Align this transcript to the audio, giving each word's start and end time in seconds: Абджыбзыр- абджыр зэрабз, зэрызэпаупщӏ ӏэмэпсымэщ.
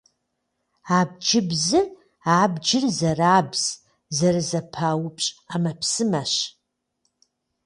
Абджыбзыр- 0.99 1.85
абджыр 2.39 2.85
зэрабз, 2.97 3.63
зэрызэпаупщӏ 4.15 5.35
ӏэмэпсымэщ. 5.47 6.33